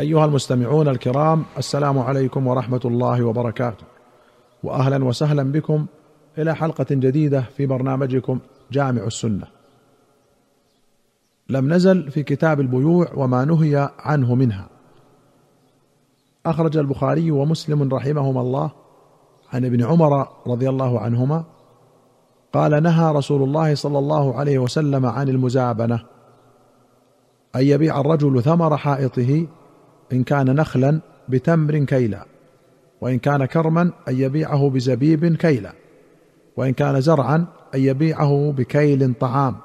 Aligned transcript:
أيها 0.00 0.24
المستمعون 0.24 0.88
الكرام 0.88 1.44
السلام 1.58 1.98
عليكم 1.98 2.46
ورحمة 2.46 2.80
الله 2.84 3.22
وبركاته. 3.22 3.84
واهلا 4.62 5.04
وسهلا 5.04 5.42
بكم 5.42 5.86
إلى 6.38 6.54
حلقة 6.54 6.86
جديدة 6.90 7.40
في 7.56 7.66
برنامجكم 7.66 8.38
جامع 8.72 9.04
السنة. 9.04 9.46
لم 11.48 11.72
نزل 11.72 12.10
في 12.10 12.22
كتاب 12.22 12.60
البيوع 12.60 13.06
وما 13.16 13.44
نهي 13.44 13.90
عنه 13.98 14.34
منها. 14.34 14.68
أخرج 16.46 16.76
البخاري 16.76 17.30
ومسلم 17.30 17.94
رحمهما 17.94 18.40
الله 18.40 18.70
عن 19.52 19.64
ابن 19.64 19.84
عمر 19.84 20.28
رضي 20.46 20.68
الله 20.68 21.00
عنهما 21.00 21.44
قال 22.52 22.82
نهى 22.82 23.12
رسول 23.12 23.42
الله 23.42 23.74
صلى 23.74 23.98
الله 23.98 24.34
عليه 24.34 24.58
وسلم 24.58 25.06
عن 25.06 25.28
المزابنة 25.28 26.04
أن 27.56 27.62
يبيع 27.62 28.00
الرجل 28.00 28.42
ثمر 28.42 28.76
حائطه 28.76 29.46
إن 30.12 30.22
كان 30.22 30.54
نخلا 30.54 31.00
بتمر 31.28 31.78
كيلا 31.78 32.26
وإن 33.00 33.18
كان 33.18 33.44
كرما 33.44 33.82
أن 34.08 34.16
يبيعه 34.16 34.70
بزبيب 34.70 35.36
كيلا 35.36 35.72
وإن 36.56 36.72
كان 36.72 37.00
زرعا 37.00 37.46
أن 37.74 37.80
يبيعه 37.80 38.52
بكيل 38.56 39.14
طعام 39.14 39.56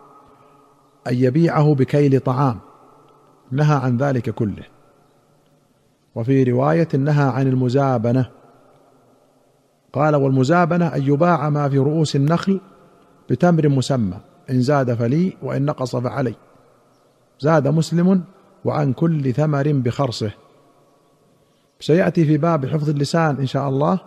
أن 1.07 1.15
يبيعه 1.15 1.75
بكيل 1.75 2.19
طعام. 2.19 2.59
نهى 3.51 3.75
عن 3.75 3.97
ذلك 3.97 4.29
كله. 4.29 4.63
وفي 6.15 6.43
رواية 6.43 6.87
نهى 6.97 7.29
عن 7.29 7.47
المزابنة. 7.47 8.29
قال 9.93 10.15
والمزابنة 10.15 10.87
أن 10.95 11.03
يباع 11.03 11.49
ما 11.49 11.69
في 11.69 11.77
رؤوس 11.77 12.15
النخل 12.15 12.61
بتمر 13.29 13.69
مسمى 13.69 14.17
إن 14.49 14.61
زاد 14.61 14.93
فلي 14.93 15.37
وإن 15.41 15.65
نقص 15.65 15.95
فعلي. 15.95 16.35
زاد 17.39 17.67
مسلم 17.67 18.23
وعن 18.65 18.93
كل 18.93 19.33
ثمر 19.33 19.71
بخرصه. 19.71 20.31
سيأتي 21.79 22.25
في 22.25 22.37
باب 22.37 22.65
حفظ 22.65 22.89
اللسان 22.89 23.35
إن 23.35 23.45
شاء 23.45 23.69
الله 23.69 23.99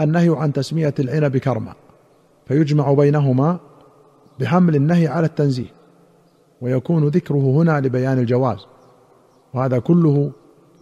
النهي 0.00 0.34
عن 0.36 0.52
تسمية 0.52 0.94
العنب 0.98 1.36
كرما 1.36 1.74
فيجمع 2.46 2.92
بينهما 2.92 3.58
بحمل 4.40 4.76
النهي 4.76 5.08
على 5.08 5.26
التنزيه 5.26 5.72
ويكون 6.60 7.08
ذكره 7.08 7.36
هنا 7.36 7.80
لبيان 7.80 8.18
الجواز. 8.18 8.66
وهذا 9.54 9.78
كله 9.78 10.32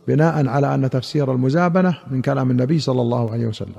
بناء 0.08 0.48
على 0.48 0.74
أن 0.74 0.90
تفسير 0.90 1.32
المزابنة 1.32 1.98
من 2.10 2.22
كلام 2.22 2.50
النبي 2.50 2.78
صلى 2.78 3.00
الله 3.00 3.32
عليه 3.32 3.46
وسلم. 3.46 3.74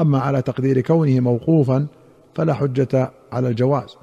أما 0.00 0.18
على 0.18 0.42
تقدير 0.42 0.80
كونه 0.80 1.20
موقوفا 1.20 1.86
فلا 2.34 2.54
حجة 2.54 3.10
على 3.32 3.48
الجواز 3.48 3.96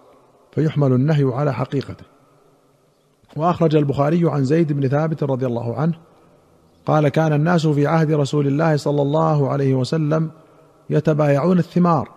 فيحمل 0.51 0.93
النهي 0.93 1.23
على 1.33 1.53
حقيقته. 1.53 2.12
وأخرج 3.37 3.75
البخاري 3.75 4.29
عن 4.29 4.43
زيد 4.43 4.73
بن 4.73 4.87
ثابت 4.87 5.23
رضي 5.23 5.45
الله 5.45 5.75
عنه 5.75 5.93
قال 6.85 7.07
كان 7.07 7.33
الناس 7.33 7.67
في 7.67 7.87
عهد 7.87 8.11
رسول 8.11 8.47
الله 8.47 8.77
صلى 8.77 9.01
الله 9.01 9.49
عليه 9.49 9.75
وسلم 9.75 10.31
يتبايعون 10.89 11.59
الثمار 11.59 12.09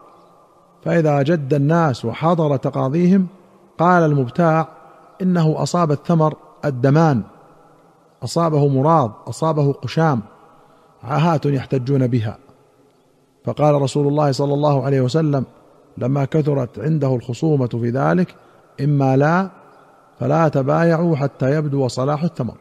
فإذا 0.84 1.22
جد 1.22 1.54
الناس 1.54 2.04
وحضر 2.04 2.56
تقاضيهم 2.56 3.26
قال 3.78 4.02
المبتاع 4.02 4.68
إنه 5.22 5.62
أصاب 5.62 5.92
الثمر 5.92 6.34
الدمان 6.64 7.22
أصابه 8.22 8.68
مراض 8.68 9.12
أصابه 9.26 9.72
قشام 9.72 10.20
عاهات 11.02 11.46
يحتجون 11.46 12.06
بها. 12.06 12.38
فقال 13.44 13.82
رسول 13.82 14.06
الله 14.08 14.32
صلى 14.32 14.54
الله 14.54 14.84
عليه 14.84 15.00
وسلم 15.00 15.44
لما 15.98 16.24
كثرت 16.24 16.78
عنده 16.78 17.14
الخصومة 17.14 17.66
في 17.66 17.90
ذلك 17.90 18.34
إما 18.80 19.16
لا 19.16 19.50
فلا 20.20 20.48
تبايعوا 20.48 21.16
حتى 21.16 21.50
يبدو 21.56 21.88
صلاح 21.88 22.22
الثمر 22.22 22.56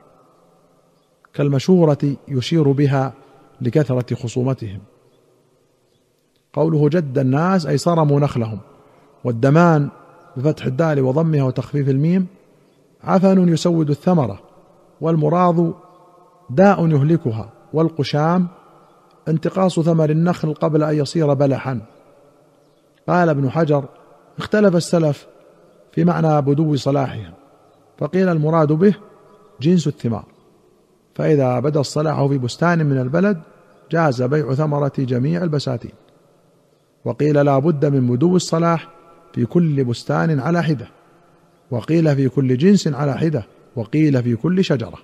كالمشورة 1.33 2.15
يشير 2.27 2.71
بها 2.71 3.13
لكثرة 3.61 4.15
خصومتهم. 4.15 4.79
قوله 6.53 6.89
جد 6.89 7.17
الناس 7.17 7.65
أي 7.65 7.77
صرموا 7.77 8.19
نخلهم. 8.19 8.59
والدمان 9.23 9.89
بفتح 10.37 10.65
الدال 10.65 11.01
وضمها 11.01 11.43
وتخفيف 11.43 11.89
الميم. 11.89 12.27
عفن 13.03 13.49
يسود 13.49 13.89
الثمرة. 13.89 14.39
والمراض 15.01 15.73
داء 16.49 16.87
يهلكها. 16.87 17.49
والقشام 17.73 18.47
انتقاص 19.27 19.79
ثمر 19.79 20.09
النخل 20.09 20.53
قبل 20.53 20.83
أن 20.83 20.95
يصير 20.95 21.33
بلحا. 21.33 21.81
قال 23.07 23.29
ابن 23.29 23.49
حجر 23.49 23.85
اختلف 24.37 24.75
السلف 24.75 25.27
في 25.91 26.03
معنى 26.03 26.41
بدو 26.41 26.75
صلاحها 26.75 27.44
فقيل 27.97 28.29
المراد 28.29 28.71
به 28.71 28.95
جنس 29.61 29.87
الثمار. 29.87 30.25
فإذا 31.15 31.59
بدا 31.59 31.79
الصلاح 31.79 32.25
في 32.25 32.37
بستان 32.37 32.85
من 32.85 32.97
البلد 32.97 33.41
جاز 33.91 34.21
بيع 34.21 34.53
ثمرة 34.53 34.91
جميع 34.97 35.43
البساتين. 35.43 35.91
وقيل 37.05 37.45
لا 37.45 37.59
بد 37.59 37.85
من 37.85 38.07
بدو 38.07 38.35
الصلاح 38.35 38.89
في 39.33 39.45
كل 39.45 39.83
بستان 39.83 40.39
على 40.39 40.63
حدة. 40.63 40.87
وقيل 41.71 42.15
في 42.15 42.29
كل 42.29 42.57
جنس 42.57 42.87
على 42.87 43.17
حدة 43.17 43.45
وقيل 43.75 44.23
في 44.23 44.35
كل 44.35 44.63
شجرة. 44.63 44.97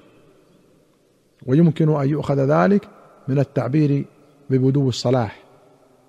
ويمكن 1.46 2.01
أن 2.01 2.09
يؤخذ 2.09 2.40
ذلك 2.40 2.88
من 3.28 3.40
التعبير 3.40 4.06
ببدو 4.50 4.90
الصلاح 4.90 5.44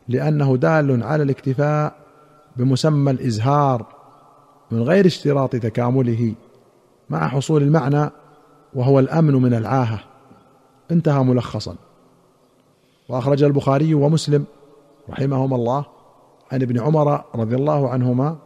لأنه 0.09 0.56
دال 0.56 1.03
على 1.03 1.22
الاكتفاء 1.22 1.94
بمسمى 2.56 3.10
الإزهار 3.10 3.87
من 4.71 4.82
غير 4.82 5.06
اشتراط 5.06 5.56
تكامله. 5.56 6.34
مع 7.12 7.28
حصول 7.28 7.62
المعنى 7.62 8.10
وهو 8.74 8.98
الأمن 8.98 9.34
من 9.34 9.54
العاهة. 9.54 10.00
انتهى 10.90 11.24
ملخصا. 11.24 11.76
وأخرج 13.08 13.42
البخاري 13.42 13.94
ومسلم 13.94 14.44
رحمهما 15.10 15.56
الله 15.56 15.84
عن 16.52 16.62
ابن 16.62 16.80
عمر 16.80 17.24
رضي 17.34 17.56
الله 17.56 17.88
عنهما 17.88 18.36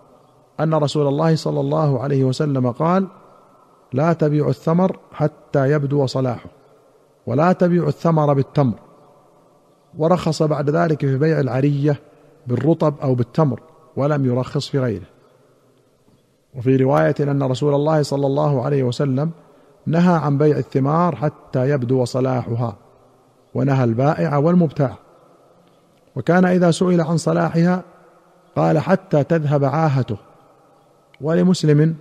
أن 0.61 0.75
رسول 0.75 1.07
الله 1.07 1.37
صلى 1.37 1.61
الله 1.61 2.03
عليه 2.03 2.25
وسلم 2.25 2.71
قال 2.71 3.07
لا 3.93 4.13
تبيع 4.13 4.49
الثمر 4.49 4.99
حتى 5.13 5.71
يبدو 5.71 6.07
صلاحه 6.07 6.51
ولا 7.27 7.53
تبيع 7.53 7.89
الثمر 7.89 8.33
بالتمر. 8.33 8.79
ورخص 9.99 10.43
بعد 10.43 10.71
ذلك 10.71 11.01
في 11.01 11.19
بيع 11.19 11.41
العرية 11.41 12.01
بالرطب 12.47 12.95
أو 13.03 13.15
بالتمر 13.15 13.61
ولم 13.97 14.27
يرخص 14.27 14.69
في 14.69 14.79
غيره. 14.79 15.07
وفي 16.57 16.77
رواية 16.77 17.15
أن 17.21 17.43
رسول 17.43 17.75
الله 17.75 18.03
صلى 18.03 18.27
الله 18.27 18.65
عليه 18.65 18.83
وسلم 18.83 19.31
نهى 19.87 20.15
عن 20.15 20.39
بيع 20.39 20.59
الثمار 20.59 21.17
حتى 21.17 21.71
يبدو 21.71 22.05
صلاحها 22.05 22.77
ونهى 23.55 23.85
البائع 23.85 24.37
والمبتاع. 24.37 24.97
وكان 26.17 26.45
إذا 26.45 26.71
سئل 26.71 27.01
عن 27.01 27.17
صلاحها 27.17 27.83
قال 28.57 28.79
حتى 28.79 29.25
تذهب 29.25 29.65
عاهته. 29.65 30.17
ولمسلم 31.21 31.95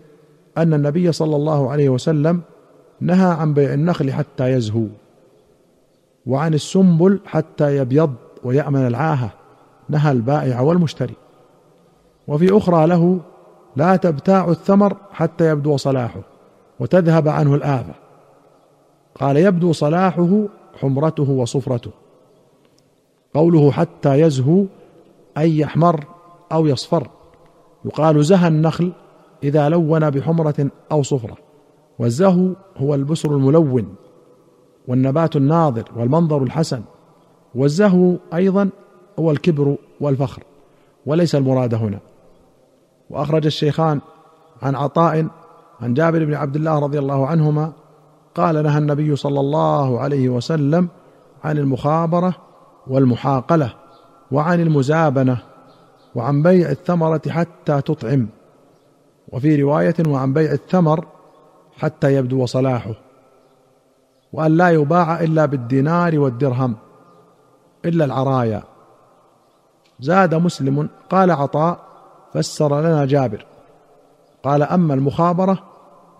أن 0.57 0.73
النبي 0.73 1.11
صلى 1.11 1.35
الله 1.35 1.71
عليه 1.71 1.89
وسلم 1.89 2.41
نهى 3.01 3.31
عن 3.31 3.53
بيع 3.53 3.73
النخل 3.73 4.13
حتى 4.13 4.51
يزهو 4.51 4.85
وعن 6.25 6.53
السنبل 6.53 7.19
حتى 7.25 7.77
يبيض 7.77 8.13
ويأمن 8.43 8.87
العاهة. 8.87 9.29
نهى 9.89 10.11
البائع 10.11 10.61
والمشتري. 10.61 11.13
وفي 12.27 12.57
أخرى 12.57 12.87
له 12.87 13.19
لا 13.75 13.95
تبتاع 13.95 14.49
الثمر 14.49 14.97
حتى 15.11 15.49
يبدو 15.49 15.77
صلاحه 15.77 16.21
وتذهب 16.79 17.27
عنه 17.27 17.55
الآفة. 17.55 17.93
قال 19.19 19.37
يبدو 19.37 19.73
صلاحه 19.73 20.43
حمرته 20.81 21.29
وصفرته. 21.29 21.91
قوله 23.33 23.71
حتى 23.71 24.19
يزهو 24.19 24.65
أي 25.37 25.57
يحمر 25.57 26.03
أو 26.51 26.65
يصفر. 26.65 27.07
يقال 27.85 28.25
زهى 28.25 28.47
النخل 28.47 28.91
إذا 29.43 29.69
لون 29.69 30.09
بحمرة 30.09 30.69
أو 30.91 31.03
صفرة. 31.03 31.37
والزهو 31.99 32.49
هو 32.77 32.95
البسر 32.95 33.31
الملون 33.31 33.95
والنبات 34.87 35.35
الناظر 35.35 35.83
والمنظر 35.95 36.43
الحسن. 36.43 36.81
والزهو 37.55 38.15
أيضا 38.33 38.69
هو 39.19 39.31
الكبر 39.31 39.75
والفخر 40.01 40.43
وليس 41.05 41.35
المراد 41.35 41.73
هنا. 41.73 41.99
وأخرج 43.09 43.45
الشيخان 43.45 44.01
عن 44.61 44.75
عطاء 44.75 45.27
عن 45.81 45.93
جابر 45.93 46.25
بن 46.25 46.33
عبد 46.33 46.55
الله 46.55 46.79
رضي 46.79 46.99
الله 46.99 47.27
عنهما 47.27 47.71
قال 48.35 48.63
نهى 48.63 48.77
النبي 48.77 49.15
صلى 49.15 49.39
الله 49.39 49.99
عليه 49.99 50.29
وسلم 50.29 50.87
عن 51.43 51.57
المخابرة 51.57 52.35
والمحاقلة 52.87 53.73
وعن 54.31 54.61
المزابنة 54.61 55.37
وعن 56.15 56.43
بيع 56.43 56.69
الثمرة 56.69 57.21
حتى 57.29 57.81
تطعم 57.81 58.27
وفي 59.29 59.63
رواية 59.63 59.95
وعن 60.07 60.33
بيع 60.33 60.51
الثمر 60.51 61.05
حتى 61.77 62.15
يبدو 62.15 62.45
صلاحه 62.45 62.93
وأن 64.33 64.57
لا 64.57 64.69
يباع 64.69 65.19
إلا 65.19 65.45
بالدينار 65.45 66.19
والدرهم 66.19 66.75
إلا 67.85 68.05
العرايا. 68.05 68.63
زاد 69.99 70.35
مسلم 70.35 70.89
قال 71.09 71.31
عطاء 71.31 71.84
فسر 72.35 72.81
لنا 72.81 73.05
جابر. 73.05 73.45
قال 74.43 74.63
أما 74.63 74.93
المخابرة 74.93 75.63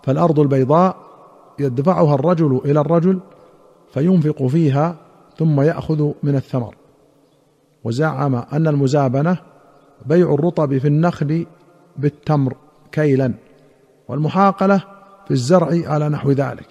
فالأرض 0.02 0.40
البيضاء 0.40 0.96
يدفعها 1.58 2.14
الرجل 2.14 2.60
إلى 2.64 2.80
الرجل 2.80 3.20
فينفق 3.94 4.46
فيها 4.46 4.96
ثم 5.38 5.60
يأخذ 5.60 6.12
من 6.22 6.36
الثمر. 6.36 6.74
وزعم 7.84 8.34
أن 8.34 8.66
المزابنة 8.66 9.38
بيع 10.06 10.34
الرطب 10.34 10.78
في 10.78 10.88
النخل 10.88 11.46
بالتمر 11.96 12.56
كيلا 12.92 13.34
والمحاقلة 14.08 14.84
في 15.24 15.30
الزرع 15.30 15.90
على 15.92 16.08
نحو 16.08 16.30
ذلك. 16.30 16.68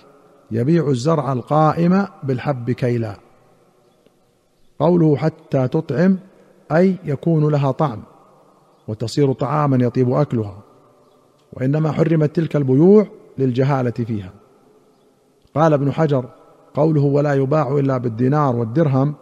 يبيع 0.52 0.90
الزرع 0.90 1.34
القائم 1.34 2.08
بالحب 2.24 2.72
كيلا. 2.72 3.16
قوله 4.80 5.18
حتى 5.18 5.68
تطعم 5.68 6.18
أي 6.72 6.96
يكون 7.04 7.52
لها 7.52 7.72
طعم. 7.72 8.04
وتصير 8.88 9.34
طعاما 9.34 9.86
يطيب 9.86 10.12
أكلها 10.12 10.58
وإنما 11.54 11.92
حرمت 11.92 12.36
تلك 12.36 12.56
البيوع 12.56 13.08
للجهالة 13.38 13.92
فيها. 13.92 14.32
قال 15.56 15.74
ابن 15.74 15.92
حجر 15.92 16.26
قوله 16.74 17.02
ولا 17.02 17.34
يباع 17.34 17.78
إلا 17.78 17.98
بالدينار 17.98 18.56
والدرهم 18.56 19.14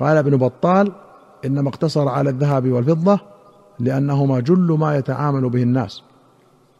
قال 0.00 0.16
ابن 0.16 0.36
بطال 0.36 0.92
إنما 1.44 1.68
اقتصر 1.68 2.08
على 2.08 2.30
الذهب 2.30 2.68
والفضة 2.68 3.20
لأنهما 3.78 4.40
جل 4.40 4.76
ما 4.80 4.96
يتعامل 4.96 5.50
به 5.50 5.62
الناس. 5.62 6.02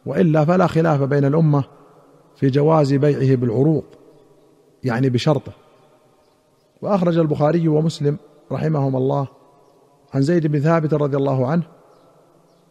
وإلا 0.06 0.44
فلا 0.44 0.66
خلاف 0.66 1.02
بين 1.02 1.24
الأمة 1.24 1.64
في 2.36 2.50
جواز 2.50 2.94
بيعه 2.94 3.36
بالعروض 3.36 3.84
يعني 4.84 5.10
بشرطه. 5.10 5.52
وأخرج 6.82 7.18
البخاري 7.18 7.68
ومسلم 7.68 8.16
رحمهما 8.52 8.98
الله 8.98 9.26
عن 10.14 10.22
زيد 10.22 10.46
بن 10.46 10.60
ثابت 10.60 10.94
رضي 10.94 11.16
الله 11.16 11.46
عنه 11.46 11.77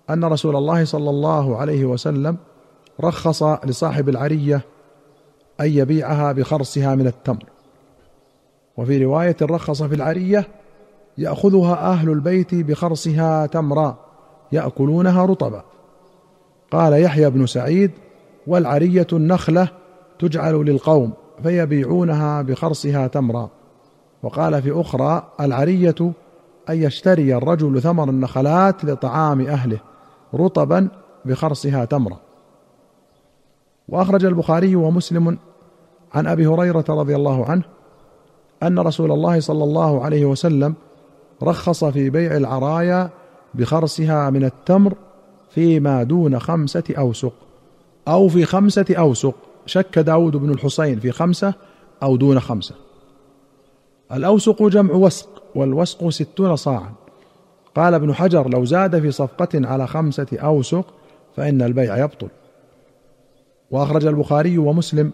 أن 0.10 0.26
رسول 0.26 0.56
الله 0.56 0.86
صلى 0.86 1.10
الله 1.10 1.58
عليه 1.58 1.86
وسلم 1.86 2.38
رخص 3.02 3.44
لصاحب 3.44 4.10
العرية 4.10 4.62
أن 5.62 5.66
يبيعها 5.66 6.32
بخرصها 6.32 6.96
من 6.96 7.08
التمر. 7.08 7.44
وفي 8.78 9.06
رواية 9.06 9.36
رخص 9.42 9.84
في 9.84 9.96
العرية 9.96 10.48
يأخذها 11.18 11.74
أهل 11.74 12.10
البيت 12.10 12.56
بخرصها 12.56 13.46
تمرا 13.46 13.98
يأكلونها 14.52 15.26
رطبا. 15.26 15.64
قال 16.72 16.94
يحيى 16.94 17.30
بن 17.30 17.46
سعيد 17.46 17.92
والعرية 18.48 19.08
النخلة 19.14 19.68
تجعل 20.20 20.54
للقوم 20.54 21.14
فيبيعونها 21.44 22.42
بخرصها 22.42 23.08
تمرا. 23.08 23.50
وقال 24.24 24.62
في 24.62 24.82
أخرى 24.82 25.28
العرية 25.40 25.96
أن 26.70 26.84
يشتري 26.84 27.36
الرجل 27.36 27.82
ثمر 27.82 28.10
النخلات 28.10 28.86
لطعام 28.86 29.42
أهله. 29.42 29.80
رطبا 30.34 30.88
بخرصها 31.26 31.86
تمرا. 31.86 32.20
وأخرج 33.90 34.26
البخاري 34.26 34.76
ومسلم 34.76 35.38
عن 36.14 36.28
أبي 36.28 36.48
هريرة 36.48 36.86
رضي 36.90 37.16
الله 37.16 37.46
عنه 37.46 37.64
أن 38.64 38.80
رسول 38.80 39.12
الله 39.12 39.40
صلى 39.40 39.64
الله 39.64 40.04
عليه 40.04 40.26
وسلم 40.26 40.74
رخص 41.44 41.86
في 41.86 42.10
بيع 42.10 42.38
العرايا 42.38 43.10
بخرصها 43.54 44.30
من 44.30 44.44
التمر 44.44 44.94
فيما 45.50 46.04
دون 46.04 46.40
خمسة 46.40 46.84
أوسق. 46.98 47.34
أو 48.08 48.28
في 48.28 48.46
خمسة 48.46 48.86
أوسق. 48.90 49.36
شك 49.66 50.00
داود 50.00 50.36
بن 50.36 50.50
الحسين 50.50 51.00
في 51.00 51.12
خمسة 51.12 51.54
أو 52.04 52.16
دون 52.16 52.40
خمسة. 52.40 52.76
الأوسق 54.12 54.64
جمع 54.64 54.94
وسق 54.94 55.44
والوسق 55.56 56.10
ستون 56.10 56.56
صاعا. 56.56 56.94
قال 57.78 57.94
ابن 57.94 58.14
حجر 58.14 58.50
لو 58.50 58.66
زاد 58.66 59.00
في 59.00 59.12
صفقة 59.12 59.50
على 59.68 59.88
خمسة 59.88 60.28
أوسق 60.34 60.86
فإن 61.36 61.62
البيع 61.62 61.98
يبطل. 61.98 62.28
وأخرج 63.72 64.06
البخاري 64.06 64.58
ومسلم 64.58 65.12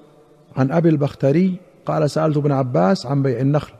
عن 0.57 0.71
أبي 0.71 0.89
البختري 0.89 1.55
قال 1.85 2.09
سألت 2.09 2.37
ابن 2.37 2.51
عباس 2.51 3.05
عن 3.05 3.23
بيع 3.23 3.39
النخل 3.39 3.73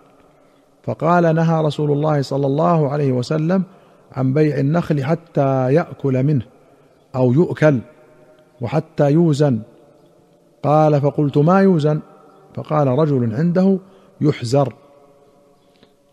فقال 0.84 1.36
نهى 1.36 1.62
رسول 1.62 1.92
الله 1.92 2.22
صلى 2.22 2.48
الله 2.48 2.90
عليه 2.90 3.12
وسلم 3.12 3.64
عن 4.12 4.34
بيع 4.34 4.58
النخل 4.58 5.04
حتى 5.04 5.74
يأكل 5.74 6.24
منه 6.24 6.46
أو 7.16 7.34
يؤكل 7.34 7.80
وحتى 8.62 9.12
يوزن. 9.12 9.60
قال 10.64 11.02
فقلت 11.02 11.38
ما 11.38 11.62
يوزن؟ 11.62 12.00
فقال 12.56 12.88
رجل 12.88 13.36
عنده 13.36 13.80
يحزر. 14.22 14.74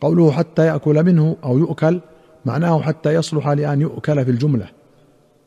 قوله 0.00 0.30
حتى 0.30 0.66
يأكل 0.66 1.04
منه 1.04 1.36
أو 1.44 1.58
يؤكل 1.58 2.00
معناه 2.44 2.80
حتى 2.82 3.14
يصلح 3.14 3.48
لأن 3.48 3.80
يؤكل 3.80 4.24
في 4.24 4.30
الجملة. 4.30 4.68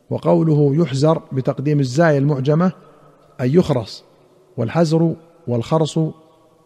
وقوله 0.10 0.76
يحزر 0.76 1.22
بتقديم 1.32 1.80
الزاي 1.80 2.18
المعجمة 2.18 2.72
أي 3.42 3.54
يخرص 3.54 4.04
والحزر 4.58 5.14
والخرص 5.48 5.98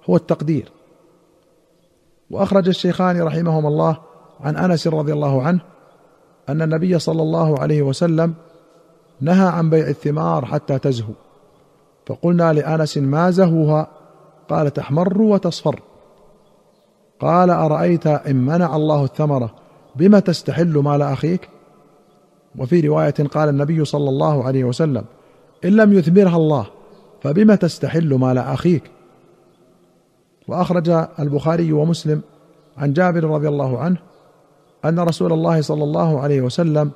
هو 0.09 0.15
التقدير. 0.15 0.71
وأخرج 2.29 2.67
الشيخان 2.67 3.21
رحمهما 3.21 3.67
الله 3.67 3.97
عن 4.39 4.57
أنس 4.57 4.87
رضي 4.87 5.13
الله 5.13 5.43
عنه 5.43 5.59
أن 6.49 6.61
النبي 6.61 6.99
صلى 6.99 7.21
الله 7.21 7.59
عليه 7.59 7.81
وسلم 7.81 8.33
نهى 9.21 9.47
عن 9.47 9.69
بيع 9.69 9.87
الثمار 9.87 10.45
حتى 10.45 10.79
تزهو. 10.79 11.13
فقلنا 12.05 12.53
لأنس 12.53 12.97
ما 12.97 13.31
زهوها؟ 13.31 13.87
قال 14.49 14.73
تحمر 14.73 15.21
وتصفر. 15.21 15.81
قال 17.19 17.49
أرأيت 17.49 18.07
إن 18.07 18.35
منع 18.35 18.75
الله 18.75 19.03
الثمرة؟ 19.03 19.66
بما 19.97 20.19
تستحل 20.19 20.77
مال 20.77 21.01
أخيك؟ 21.01 21.49
وفي 22.57 22.87
رواية 22.87 23.11
قال 23.11 23.49
النبي 23.49 23.85
صلى 23.85 24.09
الله 24.09 24.43
عليه 24.43 24.63
وسلم 24.63 25.05
إن 25.65 25.69
لم 25.69 25.93
يثمرها 25.93 26.35
الله 26.35 26.67
فبم 27.21 27.55
تستحل 27.55 28.13
مال 28.13 28.37
أخيك؟ 28.37 28.83
وأخرج 30.47 30.89
البخاري 31.19 31.71
ومسلم 31.73 32.21
عن 32.77 32.93
جابر 32.93 33.23
رضي 33.23 33.47
الله 33.47 33.79
عنه 33.79 33.97
أن 34.85 34.99
رسول 34.99 35.33
الله 35.33 35.61
صلى 35.61 35.83
الله 35.83 36.19
عليه 36.19 36.41
وسلم 36.41 36.91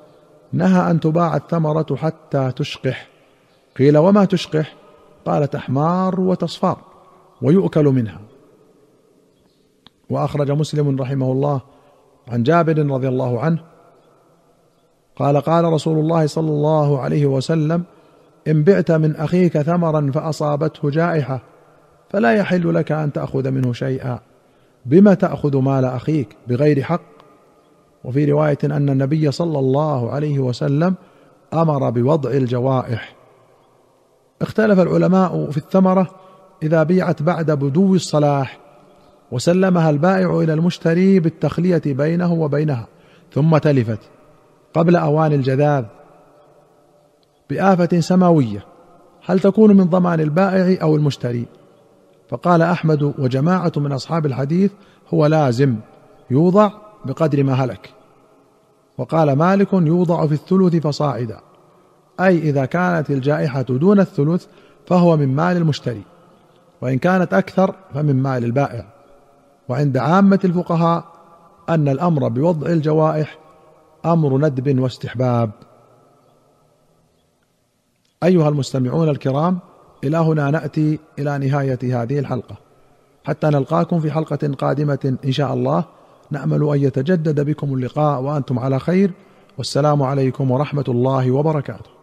نهى 0.53 0.91
أن 0.91 0.99
تباع 0.99 1.35
الثمرة 1.35 1.95
حتى 1.95 2.51
تشقح. 2.55 3.07
قيل 3.77 3.97
وما 3.97 4.25
تشقح؟ 4.25 4.75
قال 5.25 5.49
تحمار 5.49 6.19
وتصفار 6.19 6.77
ويؤكل 7.41 7.85
منها. 7.85 8.21
وأخرج 10.09 10.51
مسلم 10.51 11.01
رحمه 11.01 11.31
الله 11.31 11.61
عن 12.27 12.43
جابر 12.43 12.77
رضي 12.77 13.07
الله 13.07 13.39
عنه 13.39 13.63
قال 15.15 15.37
قال 15.37 15.65
رسول 15.65 15.99
الله 15.99 16.27
صلى 16.27 16.49
الله 16.49 16.99
عليه 16.99 17.25
وسلم 17.25 17.83
إن 18.47 18.63
بعت 18.63 18.91
من 18.91 19.15
أخيك 19.15 19.61
ثمرا 19.61 20.11
فأصابته 20.13 20.89
جائحة 20.89 21.41
فلا 22.09 22.33
يحل 22.33 22.73
لك 22.73 22.91
أن 22.91 23.13
تأخذ 23.13 23.51
منه 23.51 23.73
شيئا. 23.73 24.19
بما 24.85 25.13
تأخذ 25.13 25.57
مال 25.57 25.85
أخيك 25.85 26.35
بغير 26.47 26.83
حق؟ 26.83 27.01
وفي 28.03 28.25
رواية 28.25 28.57
أن 28.63 28.89
النبي 28.89 29.31
صلى 29.31 29.59
الله 29.59 30.11
عليه 30.11 30.39
وسلم 30.39 30.95
أمر 31.53 31.89
بوضع 31.89 32.31
الجوائح. 32.31 33.15
اختلف 34.41 34.79
العلماء 34.79 35.51
في 35.51 35.57
الثمرة 35.57 36.09
إذا 36.63 36.83
بيعت 36.83 37.21
بعد 37.21 37.51
بدو 37.51 37.95
الصلاح 37.95 38.60
وسلمها 39.31 39.89
البائع 39.89 40.39
إلى 40.39 40.53
المشتري 40.53 41.19
بالتخلية 41.19 41.81
بينه 41.85 42.33
وبينها 42.33 42.87
ثم 43.33 43.57
تلفت 43.57 43.99
قبل 44.73 44.95
أوان 44.95 45.33
الجذاذ 45.33 45.85
بآفة 47.49 47.99
سماوية. 47.99 48.65
هل 49.25 49.39
تكون 49.39 49.77
من 49.77 49.83
ضمان 49.83 50.19
البائع 50.19 50.81
أو 50.81 50.95
المشتري؟ 50.95 51.45
فقال 52.29 52.61
أحمد 52.61 53.03
وجماعة 53.03 53.71
من 53.77 53.91
أصحاب 53.91 54.25
الحديث 54.25 54.71
هو 55.13 55.25
لازم 55.25 55.75
يوضع 56.31 56.71
بقدر 57.05 57.43
ما 57.43 57.53
هلك. 57.53 57.89
وقال 58.97 59.33
مالك 59.33 59.73
يوضع 59.73 60.27
في 60.27 60.33
الثلث 60.33 60.75
فصاعدا 60.75 61.39
أي 62.19 62.37
إذا 62.37 62.65
كانت 62.65 63.09
الجائحة 63.09 63.61
دون 63.61 63.99
الثلث 63.99 64.45
فهو 64.87 65.17
من 65.17 65.35
مال 65.35 65.57
المشتري 65.57 66.01
وإن 66.81 66.97
كانت 66.97 67.33
أكثر 67.33 67.75
فمن 67.93 68.15
مال 68.23 68.43
البائع. 68.43 69.00
وعند 69.71 69.97
عامة 69.97 70.39
الفقهاء 70.43 71.03
أن 71.69 71.87
الأمر 71.87 72.27
بوضع 72.27 72.67
الجوائح 72.67 73.37
أمر 74.05 74.37
ندب 74.37 74.79
واستحباب. 74.79 75.51
أيها 78.23 78.49
المستمعون 78.49 79.09
الكرام 79.09 79.59
إلى 80.03 80.17
هنا 80.17 80.51
نأتي 80.51 80.99
إلى 81.19 81.37
نهاية 81.37 82.03
هذه 82.03 82.19
الحلقة. 82.19 82.55
حتى 83.23 83.47
نلقاكم 83.47 83.99
في 83.99 84.11
حلقة 84.11 84.53
قادمة 84.53 85.17
إن 85.25 85.31
شاء 85.31 85.53
الله. 85.53 85.83
نأمل 86.31 86.69
أن 86.69 86.79
يتجدد 86.83 87.39
بكم 87.45 87.73
اللقاء 87.73 88.21
وأنتم 88.21 88.59
على 88.59 88.79
خير. 88.79 89.11
والسلام 89.57 90.03
عليكم 90.03 90.51
ورحمة 90.51 90.85
الله 90.87 91.31
وبركاته. 91.31 92.00